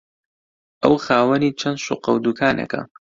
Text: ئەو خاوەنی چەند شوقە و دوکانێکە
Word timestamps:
ئەو 0.83 0.95
خاوەنی 1.05 1.55
چەند 1.59 1.77
شوقە 1.85 2.09
و 2.13 2.23
دوکانێکە 2.25 2.81